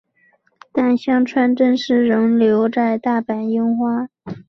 [0.71, 4.09] 但香川真司仍留在大阪樱花。